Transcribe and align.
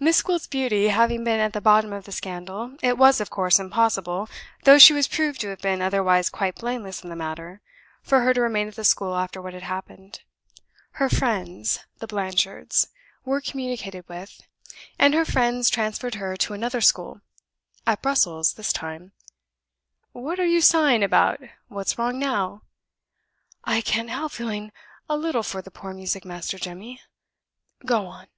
Miss 0.00 0.22
Gwilt's 0.22 0.46
beauty 0.46 0.88
having 0.88 1.24
been 1.24 1.40
at 1.40 1.52
the 1.52 1.60
bottom 1.60 1.92
of 1.92 2.04
the 2.06 2.10
scandal, 2.10 2.74
it 2.82 2.96
was, 2.96 3.20
of 3.20 3.28
course, 3.28 3.58
impossible 3.58 4.26
though 4.64 4.78
she 4.78 4.94
was 4.94 5.06
proved 5.06 5.42
to 5.42 5.48
have 5.48 5.60
been 5.60 5.82
otherwise 5.82 6.30
quite 6.30 6.54
blameless 6.54 7.02
in 7.04 7.10
the 7.10 7.14
matter 7.14 7.60
for 8.00 8.20
her 8.20 8.32
to 8.32 8.40
remain 8.40 8.68
at 8.68 8.76
the 8.76 8.82
school 8.84 9.14
after 9.14 9.42
what 9.42 9.52
had 9.52 9.64
happened. 9.64 10.22
Her 10.92 11.10
'friends' 11.10 11.80
(the 11.98 12.06
Blanchards) 12.06 12.88
were 13.26 13.42
communicated 13.42 14.08
with. 14.08 14.40
And 14.98 15.12
her 15.12 15.26
friends 15.26 15.68
transferred 15.68 16.14
her 16.14 16.34
to 16.38 16.54
another 16.54 16.80
school; 16.80 17.20
at 17.86 18.00
Brussels, 18.00 18.54
this 18.54 18.72
time 18.72 19.12
What 20.12 20.40
are 20.40 20.46
you 20.46 20.62
sighing 20.62 21.02
about? 21.02 21.40
What's 21.68 21.98
wrong 21.98 22.18
now?" 22.18 22.62
"I 23.64 23.82
can't 23.82 24.08
help 24.08 24.32
feeling 24.32 24.72
a 25.10 25.16
little 25.18 25.42
for 25.42 25.60
the 25.60 25.70
poor 25.70 25.92
music 25.92 26.24
master, 26.24 26.56
Jemmy. 26.56 27.02
Go 27.84 28.06
on." 28.06 28.28